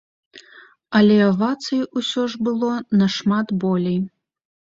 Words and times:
Але 0.99 1.17
авацый 1.31 1.83
усё 2.01 2.23
ж 2.35 2.41
было 2.49 2.71
нашмат 3.03 3.47
болей. 3.67 4.01